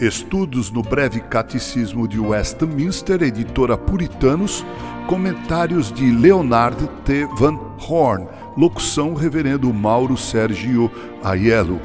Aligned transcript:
Estudos 0.00 0.70
no 0.70 0.80
Breve 0.80 1.20
Catecismo 1.20 2.08
de 2.08 2.18
Westminster, 2.18 3.22
editora 3.22 3.76
Puritanos, 3.76 4.64
comentários 5.06 5.92
de 5.92 6.10
Leonard 6.10 6.88
T. 7.04 7.28
Van 7.36 7.58
Horn, 7.86 8.26
locução 8.56 9.12
Reverendo 9.12 9.70
Mauro 9.74 10.16
Sérgio 10.16 10.90
Aiello. 11.22 11.78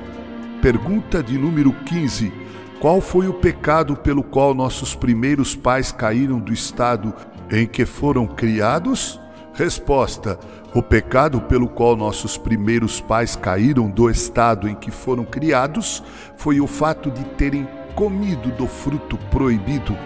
Pergunta 0.62 1.22
de 1.22 1.38
número 1.38 1.73
15. 1.73 2.32
Qual 2.80 3.02
foi 3.02 3.28
o 3.28 3.34
pecado 3.34 3.98
pelo 3.98 4.23
qual 4.23 4.54
nossos 4.54 4.95
primeiros 4.95 5.54
pais 5.54 5.91
caíram 5.91 6.40
do 6.40 6.54
estado 6.54 7.13
em 7.52 7.68
que 7.68 7.86
foram 7.86 8.26
criados? 8.26 9.20
Resposta: 9.54 10.40
O 10.73 10.82
pecado 10.82 11.41
pelo 11.41 11.68
qual 11.68 11.98
nossos 11.98 12.38
primeiros 12.38 13.02
pais 13.02 13.36
caíram 13.36 13.90
do 13.90 14.09
estado 14.09 14.70
em 14.70 14.76
que 14.76 14.90
foram 14.90 15.26
criados 15.26 16.02
foi 16.38 16.62
o 16.62 16.68
fato 16.68 17.12
de 17.12 17.26
terem 17.36 17.68
comido 17.95 18.52
do 18.52 18.67
fruto 18.67 19.17
proibido. 19.31 19.98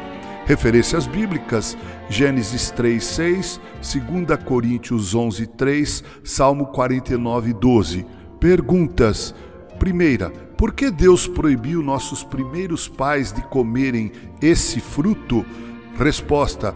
Referências 0.45 1.05
bíblicas: 1.05 1.77
Gênesis 2.09 2.71
3:6, 2.71 3.59
2 3.81 4.43
Coríntios 4.43 5.13
11:3, 5.13 6.03
Salmo 6.23 6.67
49:12. 6.67 8.05
Perguntas: 8.39 9.35
Primeira, 9.77 10.29
por 10.57 10.73
que 10.73 10.91
Deus 10.91 11.27
proibiu 11.27 11.81
nossos 11.81 12.23
primeiros 12.23 12.87
pais 12.87 13.31
de 13.31 13.41
comerem 13.43 14.11
esse 14.41 14.79
fruto? 14.79 15.45
Resposta: 15.97 16.75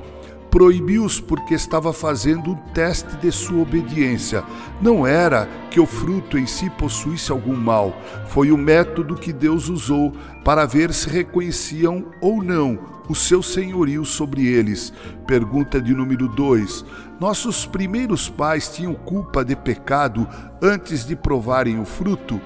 proibiu-os 0.53 1.20
porque 1.20 1.55
estava 1.55 1.91
fazendo 1.91 2.51
um 2.51 2.55
teste 2.76 3.18
de 3.18 3.32
sua 3.32 3.63
obediência. 3.63 4.43
Não 4.79 5.05
era 5.05 5.49
que 5.71 5.79
o 5.79 5.85
fruto 5.87 6.37
em 6.37 6.45
si 6.45 6.70
possuísse 6.70 7.32
algum 7.32 7.55
mal, 7.55 7.91
foi 8.27 8.51
o 8.51 8.57
método 8.57 9.15
que 9.15 9.34
Deus 9.34 9.68
usou 9.68 10.13
para 10.45 10.68
ver 10.68 10.93
se 10.93 11.10
reconheciam 11.10 12.05
ou 12.21 12.43
não 12.43 12.77
o 13.10 13.15
seu 13.15 13.41
senhorio 13.41 14.05
sobre 14.05 14.45
eles. 14.45 14.93
Pergunta 15.26 15.82
de 15.82 15.91
número 15.91 16.27
2. 16.27 16.85
Nossos 17.20 17.65
primeiros 17.65 18.29
pais 18.29 18.70
tinham 18.70 18.93
culpa 18.93 19.43
de 19.43 19.55
pecado 19.55 20.29
antes 20.62 21.04
de 21.04 21.15
provarem 21.15 21.79
o 21.79 21.85
fruto? 21.85 22.40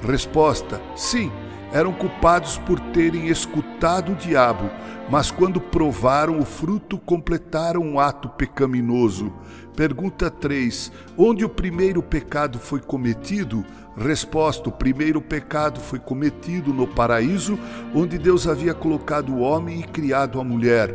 Resposta: 0.00 0.80
sim 0.94 1.28
eram 1.72 1.92
culpados 1.92 2.58
por 2.58 2.80
terem 2.80 3.28
escutado 3.28 4.12
o 4.12 4.14
diabo, 4.14 4.70
mas 5.10 5.30
quando 5.30 5.60
provaram 5.60 6.38
o 6.38 6.44
fruto, 6.44 6.98
completaram 6.98 7.80
um 7.82 7.98
ato 7.98 8.28
pecaminoso. 8.28 9.32
Pergunta 9.76 10.30
3: 10.30 10.90
Onde 11.16 11.44
o 11.44 11.48
primeiro 11.48 12.02
pecado 12.02 12.58
foi 12.58 12.80
cometido? 12.80 13.64
Resposta: 13.96 14.68
O 14.68 14.72
primeiro 14.72 15.20
pecado 15.20 15.80
foi 15.80 15.98
cometido 15.98 16.72
no 16.72 16.86
paraíso, 16.86 17.58
onde 17.94 18.18
Deus 18.18 18.46
havia 18.46 18.74
colocado 18.74 19.34
o 19.34 19.40
homem 19.40 19.80
e 19.80 19.84
criado 19.84 20.40
a 20.40 20.44
mulher. 20.44 20.92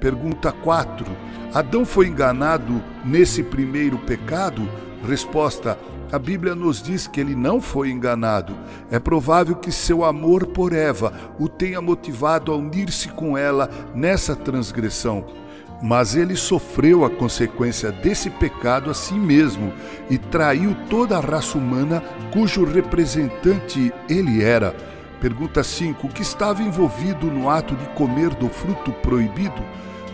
Pergunta 0.00 0.52
4: 0.52 1.06
Adão 1.54 1.84
foi 1.84 2.08
enganado 2.08 2.82
nesse 3.04 3.42
primeiro 3.42 3.98
pecado? 3.98 4.68
Resposta: 5.06 5.78
a 6.12 6.18
Bíblia 6.18 6.54
nos 6.54 6.82
diz 6.82 7.06
que 7.06 7.20
ele 7.20 7.34
não 7.34 7.60
foi 7.60 7.90
enganado. 7.90 8.56
É 8.90 8.98
provável 8.98 9.56
que 9.56 9.72
seu 9.72 10.04
amor 10.04 10.46
por 10.46 10.72
Eva 10.72 11.12
o 11.38 11.48
tenha 11.48 11.80
motivado 11.80 12.52
a 12.52 12.56
unir-se 12.56 13.08
com 13.08 13.36
ela 13.36 13.68
nessa 13.94 14.36
transgressão. 14.36 15.24
Mas 15.82 16.16
ele 16.16 16.36
sofreu 16.36 17.04
a 17.04 17.10
consequência 17.10 17.92
desse 17.92 18.30
pecado 18.30 18.90
a 18.90 18.94
si 18.94 19.14
mesmo 19.14 19.72
e 20.08 20.16
traiu 20.16 20.74
toda 20.88 21.18
a 21.18 21.20
raça 21.20 21.58
humana 21.58 22.02
cujo 22.32 22.64
representante 22.64 23.92
ele 24.08 24.42
era. 24.42 24.74
Pergunta 25.20 25.62
5: 25.62 26.06
O 26.06 26.10
que 26.10 26.22
estava 26.22 26.62
envolvido 26.62 27.26
no 27.26 27.50
ato 27.50 27.74
de 27.74 27.86
comer 27.90 28.30
do 28.34 28.48
fruto 28.48 28.92
proibido? 28.92 29.62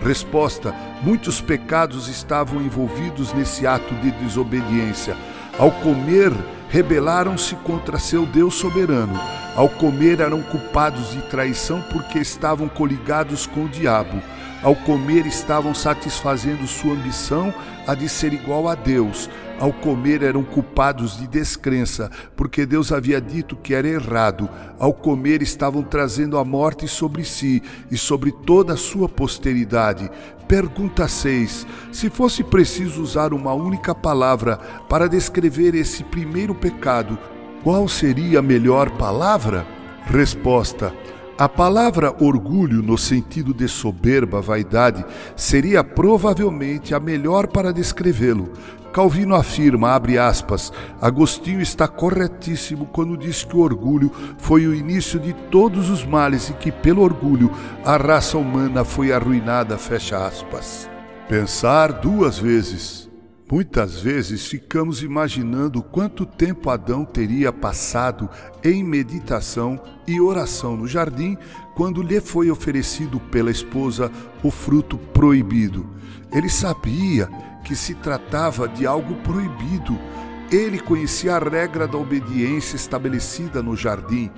Resposta: 0.02 0.74
Muitos 1.02 1.40
pecados 1.40 2.08
estavam 2.08 2.60
envolvidos 2.60 3.32
nesse 3.32 3.66
ato 3.66 3.94
de 3.96 4.10
desobediência. 4.12 5.16
Ao 5.58 5.70
comer, 5.70 6.32
rebelaram-se 6.70 7.54
contra 7.56 7.98
seu 7.98 8.24
Deus 8.24 8.54
soberano. 8.54 9.20
Ao 9.54 9.68
comer, 9.68 10.20
eram 10.20 10.40
culpados 10.42 11.12
de 11.12 11.20
traição 11.22 11.82
porque 11.92 12.18
estavam 12.18 12.68
coligados 12.68 13.46
com 13.46 13.64
o 13.64 13.68
diabo. 13.68 14.22
Ao 14.62 14.76
comer, 14.76 15.26
estavam 15.26 15.74
satisfazendo 15.74 16.66
sua 16.68 16.92
ambição 16.92 17.52
a 17.84 17.94
de 17.96 18.08
ser 18.08 18.32
igual 18.32 18.68
a 18.68 18.76
Deus. 18.76 19.28
Ao 19.58 19.72
comer, 19.72 20.22
eram 20.22 20.44
culpados 20.44 21.18
de 21.18 21.26
descrença, 21.26 22.10
porque 22.36 22.64
Deus 22.64 22.92
havia 22.92 23.20
dito 23.20 23.56
que 23.56 23.74
era 23.74 23.88
errado. 23.88 24.48
Ao 24.78 24.92
comer, 24.92 25.42
estavam 25.42 25.82
trazendo 25.82 26.38
a 26.38 26.44
morte 26.44 26.86
sobre 26.86 27.24
si 27.24 27.60
e 27.90 27.96
sobre 27.96 28.30
toda 28.30 28.74
a 28.74 28.76
sua 28.76 29.08
posteridade. 29.08 30.08
Pergunta 30.46 31.08
6. 31.08 31.66
Se 31.90 32.08
fosse 32.08 32.44
preciso 32.44 33.02
usar 33.02 33.32
uma 33.32 33.52
única 33.52 33.94
palavra 33.94 34.58
para 34.88 35.08
descrever 35.08 35.74
esse 35.74 36.04
primeiro 36.04 36.54
pecado, 36.54 37.18
qual 37.64 37.88
seria 37.88 38.38
a 38.38 38.42
melhor 38.42 38.90
palavra? 38.90 39.66
Resposta: 40.06 40.92
A 41.42 41.48
palavra 41.48 42.14
orgulho, 42.20 42.84
no 42.84 42.96
sentido 42.96 43.52
de 43.52 43.66
soberba, 43.66 44.40
vaidade, 44.40 45.04
seria 45.34 45.82
provavelmente 45.82 46.94
a 46.94 47.00
melhor 47.00 47.48
para 47.48 47.72
descrevê-lo. 47.72 48.52
Calvino 48.92 49.34
afirma, 49.34 49.90
abre 49.90 50.16
aspas, 50.16 50.72
Agostinho 51.00 51.60
está 51.60 51.88
corretíssimo 51.88 52.86
quando 52.86 53.16
diz 53.16 53.42
que 53.42 53.56
o 53.56 53.58
orgulho 53.58 54.12
foi 54.38 54.68
o 54.68 54.72
início 54.72 55.18
de 55.18 55.32
todos 55.32 55.90
os 55.90 56.04
males 56.04 56.48
e 56.48 56.52
que 56.52 56.70
pelo 56.70 57.02
orgulho 57.02 57.50
a 57.84 57.96
raça 57.96 58.38
humana 58.38 58.84
foi 58.84 59.12
arruinada, 59.12 59.76
fecha 59.76 60.24
aspas. 60.24 60.88
Pensar 61.28 61.90
duas 61.90 62.38
vezes. 62.38 63.01
Muitas 63.52 64.00
vezes 64.00 64.46
ficamos 64.46 65.02
imaginando 65.02 65.82
quanto 65.82 66.24
tempo 66.24 66.70
Adão 66.70 67.04
teria 67.04 67.52
passado 67.52 68.26
em 68.64 68.82
meditação 68.82 69.78
e 70.08 70.18
oração 70.22 70.74
no 70.74 70.88
jardim 70.88 71.36
quando 71.74 72.00
lhe 72.00 72.18
foi 72.18 72.50
oferecido 72.50 73.20
pela 73.20 73.50
esposa 73.50 74.10
o 74.42 74.50
fruto 74.50 74.96
proibido. 74.96 75.86
Ele 76.32 76.48
sabia 76.48 77.28
que 77.62 77.76
se 77.76 77.94
tratava 77.94 78.66
de 78.66 78.86
algo 78.86 79.16
proibido. 79.16 79.98
Ele 80.50 80.80
conhecia 80.80 81.36
a 81.36 81.38
regra 81.38 81.86
da 81.86 81.98
obediência 81.98 82.76
estabelecida 82.76 83.62
no 83.62 83.76
jardim, 83.76 84.30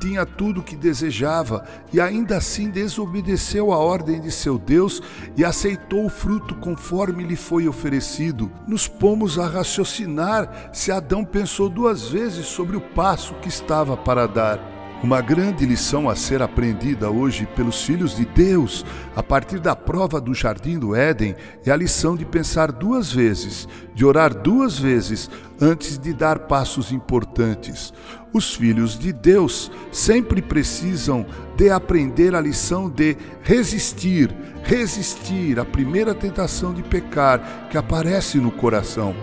tinha 0.00 0.24
tudo 0.24 0.60
o 0.60 0.62
que 0.62 0.74
desejava 0.74 1.64
e 1.92 2.00
ainda 2.00 2.38
assim 2.38 2.70
desobedeceu 2.70 3.72
a 3.72 3.78
ordem 3.78 4.20
de 4.20 4.32
seu 4.32 4.58
Deus 4.58 5.02
e 5.36 5.44
aceitou 5.44 6.06
o 6.06 6.10
fruto 6.10 6.54
conforme 6.56 7.22
lhe 7.22 7.36
foi 7.36 7.68
oferecido. 7.68 8.50
Nos 8.66 8.88
pomos 8.88 9.38
a 9.38 9.46
raciocinar 9.46 10.70
se 10.72 10.90
Adão 10.90 11.24
pensou 11.24 11.68
duas 11.68 12.08
vezes 12.08 12.46
sobre 12.46 12.76
o 12.76 12.80
passo 12.80 13.34
que 13.34 13.48
estava 13.48 13.96
para 13.96 14.26
dar. 14.26 14.79
Uma 15.02 15.22
grande 15.22 15.64
lição 15.64 16.10
a 16.10 16.14
ser 16.14 16.42
aprendida 16.42 17.10
hoje 17.10 17.48
pelos 17.56 17.82
filhos 17.82 18.14
de 18.14 18.26
Deus, 18.26 18.84
a 19.16 19.22
partir 19.22 19.58
da 19.58 19.74
prova 19.74 20.20
do 20.20 20.34
jardim 20.34 20.78
do 20.78 20.94
Éden, 20.94 21.34
é 21.64 21.70
a 21.70 21.76
lição 21.76 22.14
de 22.14 22.26
pensar 22.26 22.70
duas 22.70 23.10
vezes, 23.10 23.66
de 23.94 24.04
orar 24.04 24.34
duas 24.34 24.78
vezes 24.78 25.30
antes 25.58 25.96
de 25.96 26.12
dar 26.12 26.40
passos 26.40 26.92
importantes. 26.92 27.94
Os 28.30 28.54
filhos 28.54 28.98
de 28.98 29.10
Deus 29.10 29.72
sempre 29.90 30.42
precisam 30.42 31.24
de 31.56 31.70
aprender 31.70 32.34
a 32.34 32.40
lição 32.40 32.90
de 32.90 33.16
resistir, 33.42 34.30
resistir 34.64 35.58
à 35.58 35.64
primeira 35.64 36.14
tentação 36.14 36.74
de 36.74 36.82
pecar 36.82 37.68
que 37.70 37.78
aparece 37.78 38.36
no 38.36 38.50
coração. 38.50 39.16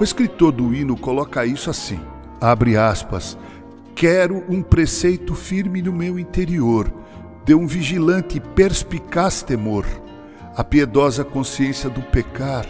O 0.00 0.02
escritor 0.02 0.50
do 0.50 0.74
hino 0.74 0.96
coloca 0.96 1.46
isso 1.46 1.70
assim: 1.70 2.00
abre 2.40 2.76
aspas 2.76 3.38
Quero 3.94 4.44
um 4.48 4.62
preceito 4.62 5.34
firme 5.34 5.80
no 5.80 5.92
meu 5.92 6.18
interior, 6.18 6.92
de 7.44 7.54
um 7.54 7.66
vigilante 7.66 8.38
e 8.38 8.40
perspicaz 8.40 9.42
temor, 9.42 9.86
a 10.56 10.64
piedosa 10.64 11.24
consciência 11.24 11.88
do 11.88 12.02
pecar, 12.02 12.66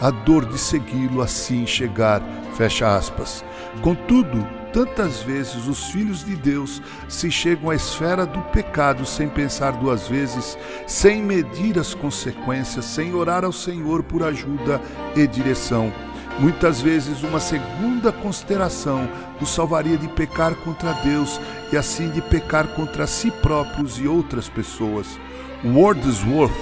a 0.00 0.10
dor 0.10 0.44
de 0.44 0.58
segui-lo 0.58 1.22
assim 1.22 1.66
chegar. 1.66 2.22
Fecha 2.54 2.96
aspas. 2.96 3.44
Contudo, 3.82 4.46
tantas 4.72 5.22
vezes 5.22 5.66
os 5.66 5.86
filhos 5.86 6.24
de 6.24 6.36
Deus 6.36 6.80
se 7.08 7.30
chegam 7.30 7.70
à 7.70 7.74
esfera 7.74 8.24
do 8.24 8.40
pecado 8.52 9.04
sem 9.04 9.28
pensar 9.28 9.72
duas 9.72 10.06
vezes, 10.06 10.56
sem 10.86 11.22
medir 11.22 11.78
as 11.78 11.94
consequências, 11.94 12.84
sem 12.84 13.14
orar 13.14 13.44
ao 13.44 13.52
Senhor 13.52 14.02
por 14.02 14.22
ajuda 14.22 14.80
e 15.16 15.26
direção. 15.26 15.92
Muitas 16.38 16.82
vezes, 16.82 17.22
uma 17.22 17.40
segunda 17.40 18.12
consideração 18.12 19.08
o 19.40 19.46
salvaria 19.46 19.96
de 19.96 20.06
pecar 20.08 20.54
contra 20.56 20.92
Deus 20.92 21.40
e 21.72 21.76
assim 21.76 22.10
de 22.10 22.20
pecar 22.20 22.68
contra 22.68 23.06
si 23.06 23.30
próprios 23.30 23.98
e 23.98 24.06
outras 24.06 24.48
pessoas. 24.48 25.18
Wordsworth 25.64 26.52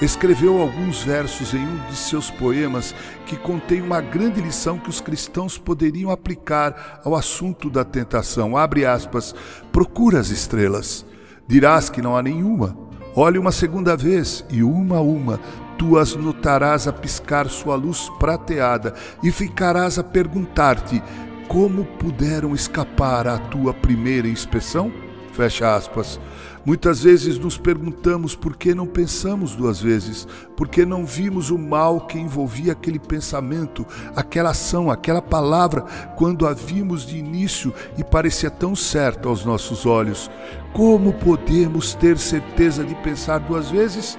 escreveu 0.00 0.60
alguns 0.60 1.02
versos 1.02 1.54
em 1.54 1.66
um 1.66 1.76
de 1.88 1.96
seus 1.96 2.30
poemas 2.30 2.94
que 3.26 3.36
contém 3.36 3.80
uma 3.82 4.00
grande 4.00 4.40
lição 4.40 4.78
que 4.78 4.90
os 4.90 5.00
cristãos 5.00 5.58
poderiam 5.58 6.10
aplicar 6.10 7.00
ao 7.04 7.16
assunto 7.16 7.68
da 7.68 7.84
tentação. 7.84 8.56
Abre 8.56 8.86
aspas: 8.86 9.34
procura 9.72 10.20
as 10.20 10.28
estrelas. 10.28 11.04
Dirás 11.48 11.90
que 11.90 12.02
não 12.02 12.16
há 12.16 12.22
nenhuma. 12.22 12.85
Olhe 13.18 13.38
uma 13.38 13.50
segunda 13.50 13.96
vez, 13.96 14.44
e 14.50 14.62
uma 14.62 14.98
a 14.98 15.00
uma 15.00 15.40
tu 15.78 15.98
as 15.98 16.14
notarás 16.14 16.86
a 16.86 16.92
piscar 16.92 17.48
sua 17.48 17.74
luz 17.74 18.10
prateada, 18.18 18.92
e 19.22 19.32
ficarás 19.32 19.98
a 19.98 20.04
perguntar-te: 20.04 21.02
como 21.48 21.86
puderam 21.98 22.54
escapar 22.54 23.26
à 23.26 23.38
tua 23.38 23.72
primeira 23.72 24.28
inspeção? 24.28 24.92
Fecha 25.36 25.76
aspas. 25.76 26.18
Muitas 26.64 27.02
vezes 27.02 27.38
nos 27.38 27.58
perguntamos 27.58 28.34
por 28.34 28.56
que 28.56 28.74
não 28.74 28.86
pensamos 28.86 29.54
duas 29.54 29.78
vezes, 29.78 30.26
por 30.56 30.66
que 30.66 30.86
não 30.86 31.04
vimos 31.04 31.50
o 31.50 31.58
mal 31.58 32.06
que 32.06 32.18
envolvia 32.18 32.72
aquele 32.72 32.98
pensamento, 32.98 33.86
aquela 34.16 34.50
ação, 34.50 34.90
aquela 34.90 35.20
palavra, 35.20 35.82
quando 36.16 36.46
a 36.46 36.54
vimos 36.54 37.04
de 37.04 37.18
início 37.18 37.74
e 37.98 38.02
parecia 38.02 38.50
tão 38.50 38.74
certa 38.74 39.28
aos 39.28 39.44
nossos 39.44 39.84
olhos. 39.84 40.30
Como 40.72 41.12
podemos 41.12 41.92
ter 41.92 42.16
certeza 42.16 42.82
de 42.82 42.94
pensar 42.94 43.38
duas 43.40 43.70
vezes? 43.70 44.18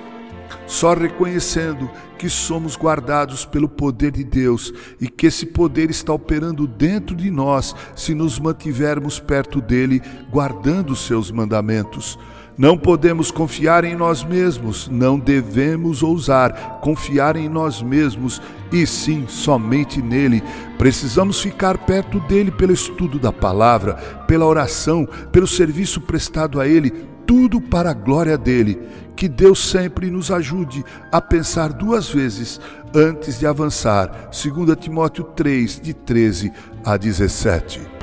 Só 0.66 0.94
reconhecendo 0.94 1.90
que 2.18 2.30
somos 2.30 2.76
guardados 2.76 3.46
pelo 3.46 3.70
poder 3.70 4.12
de 4.12 4.24
Deus 4.24 4.74
e 5.00 5.08
que 5.08 5.28
esse 5.28 5.46
poder 5.46 5.90
está 5.90 6.12
operando 6.14 6.68
dentro 6.68 7.16
de 7.16 7.30
nós 7.30 7.76
se 7.96 8.14
nos 8.14 8.40
mantivermos 8.40 9.20
perto 9.20 9.62
dele, 9.62 10.02
guardando 10.32 10.92
os 10.92 11.00
seus 11.06 11.32
mandamentos. 11.32 12.18
Não 12.58 12.76
podemos 12.76 13.30
confiar 13.30 13.84
em 13.84 13.96
nós 13.96 14.24
mesmos, 14.24 14.90
não 14.90 15.20
devemos 15.20 16.02
ousar 16.02 16.80
confiar 16.82 17.36
em 17.36 17.48
nós 17.48 17.84
mesmos 17.84 18.42
e 18.72 18.88
sim 18.88 19.26
somente 19.28 20.02
nele. 20.02 20.42
Precisamos 20.76 21.40
ficar 21.40 21.78
perto 21.78 22.20
dele 22.22 22.50
pelo 22.50 22.74
estudo 22.74 23.20
da 23.20 23.32
palavra, 23.32 23.94
pela 24.28 24.46
oração, 24.46 25.08
pelo 25.32 25.46
serviço 25.46 26.02
prestado 26.02 26.60
a 26.60 26.68
ele, 26.68 26.92
tudo 27.28 27.62
para 27.62 27.92
a 27.92 27.94
glória 27.94 28.38
dele. 28.38 28.80
Que 29.16 29.28
Deus 29.28 29.70
sempre 29.70 30.10
nos 30.10 30.32
ajude 30.32 30.84
a 31.12 31.20
pensar 31.20 31.74
duas 31.74 32.10
vezes 32.10 32.60
antes 32.96 33.40
de 33.40 33.46
avançar. 33.46 34.30
2 34.32 34.78
Timóteo 34.80 35.26
3, 35.36 35.82
de 35.82 35.94
13 35.94 36.54
a 36.86 36.96
17. 36.96 37.97